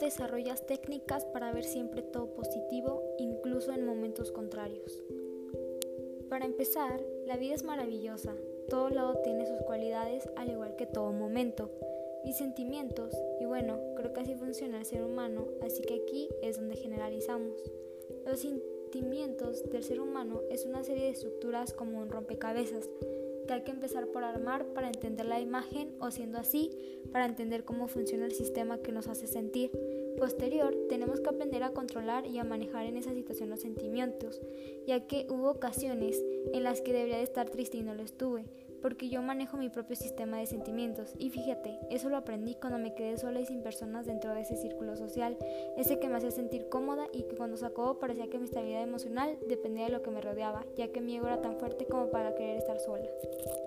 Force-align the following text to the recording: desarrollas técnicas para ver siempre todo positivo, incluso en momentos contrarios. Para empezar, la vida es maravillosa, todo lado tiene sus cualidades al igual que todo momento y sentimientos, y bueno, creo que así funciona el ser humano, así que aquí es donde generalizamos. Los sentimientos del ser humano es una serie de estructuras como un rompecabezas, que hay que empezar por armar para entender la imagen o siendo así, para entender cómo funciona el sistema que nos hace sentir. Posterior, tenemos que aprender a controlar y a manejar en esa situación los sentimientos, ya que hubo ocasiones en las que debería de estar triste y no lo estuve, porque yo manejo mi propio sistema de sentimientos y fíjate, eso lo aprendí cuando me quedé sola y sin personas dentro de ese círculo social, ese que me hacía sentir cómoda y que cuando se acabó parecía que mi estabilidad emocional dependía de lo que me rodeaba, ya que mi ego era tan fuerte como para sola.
desarrollas 0.00 0.66
técnicas 0.66 1.24
para 1.26 1.52
ver 1.52 1.64
siempre 1.64 2.02
todo 2.02 2.34
positivo, 2.34 3.02
incluso 3.18 3.72
en 3.72 3.84
momentos 3.84 4.32
contrarios. 4.32 5.02
Para 6.28 6.46
empezar, 6.46 7.00
la 7.26 7.36
vida 7.36 7.54
es 7.54 7.64
maravillosa, 7.64 8.34
todo 8.68 8.88
lado 8.90 9.20
tiene 9.22 9.46
sus 9.46 9.60
cualidades 9.62 10.28
al 10.36 10.50
igual 10.50 10.76
que 10.76 10.86
todo 10.86 11.12
momento 11.12 11.70
y 12.24 12.32
sentimientos, 12.32 13.14
y 13.40 13.46
bueno, 13.46 13.78
creo 13.96 14.12
que 14.12 14.20
así 14.20 14.34
funciona 14.34 14.78
el 14.78 14.84
ser 14.84 15.02
humano, 15.02 15.46
así 15.62 15.82
que 15.82 15.94
aquí 15.94 16.28
es 16.42 16.56
donde 16.56 16.76
generalizamos. 16.76 17.58
Los 18.26 18.40
sentimientos 18.40 19.68
del 19.70 19.82
ser 19.82 20.00
humano 20.00 20.42
es 20.50 20.66
una 20.66 20.84
serie 20.84 21.04
de 21.04 21.10
estructuras 21.10 21.72
como 21.72 22.00
un 22.00 22.10
rompecabezas, 22.10 22.88
que 23.50 23.54
hay 23.54 23.62
que 23.62 23.72
empezar 23.72 24.06
por 24.06 24.22
armar 24.22 24.64
para 24.74 24.86
entender 24.86 25.26
la 25.26 25.40
imagen 25.40 25.92
o 25.98 26.12
siendo 26.12 26.38
así, 26.38 26.70
para 27.10 27.26
entender 27.26 27.64
cómo 27.64 27.88
funciona 27.88 28.24
el 28.24 28.30
sistema 28.30 28.78
que 28.78 28.92
nos 28.92 29.08
hace 29.08 29.26
sentir. 29.26 29.72
Posterior, 30.18 30.72
tenemos 30.88 31.20
que 31.20 31.30
aprender 31.30 31.64
a 31.64 31.72
controlar 31.72 32.26
y 32.26 32.38
a 32.38 32.44
manejar 32.44 32.86
en 32.86 32.96
esa 32.96 33.12
situación 33.12 33.50
los 33.50 33.60
sentimientos, 33.60 34.40
ya 34.86 35.00
que 35.08 35.26
hubo 35.28 35.50
ocasiones 35.50 36.22
en 36.52 36.62
las 36.62 36.80
que 36.80 36.92
debería 36.92 37.16
de 37.16 37.24
estar 37.24 37.50
triste 37.50 37.78
y 37.78 37.82
no 37.82 37.94
lo 37.94 38.04
estuve, 38.04 38.44
porque 38.80 39.08
yo 39.08 39.22
manejo 39.22 39.56
mi 39.56 39.68
propio 39.68 39.96
sistema 39.96 40.38
de 40.38 40.46
sentimientos 40.46 41.14
y 41.18 41.30
fíjate, 41.30 41.78
eso 41.90 42.08
lo 42.08 42.16
aprendí 42.16 42.54
cuando 42.54 42.78
me 42.78 42.94
quedé 42.94 43.18
sola 43.18 43.40
y 43.40 43.46
sin 43.46 43.62
personas 43.62 44.06
dentro 44.06 44.34
de 44.34 44.42
ese 44.42 44.56
círculo 44.56 44.96
social, 44.96 45.36
ese 45.76 45.98
que 45.98 46.08
me 46.08 46.16
hacía 46.16 46.30
sentir 46.30 46.68
cómoda 46.68 47.06
y 47.12 47.22
que 47.24 47.36
cuando 47.36 47.56
se 47.56 47.66
acabó 47.66 47.98
parecía 47.98 48.28
que 48.28 48.38
mi 48.38 48.44
estabilidad 48.44 48.82
emocional 48.82 49.38
dependía 49.48 49.84
de 49.84 49.90
lo 49.90 50.02
que 50.02 50.10
me 50.10 50.20
rodeaba, 50.20 50.64
ya 50.76 50.88
que 50.88 51.00
mi 51.00 51.16
ego 51.16 51.26
era 51.26 51.40
tan 51.40 51.56
fuerte 51.56 51.86
como 51.86 52.10
para 52.10 52.29
sola. 52.80 53.59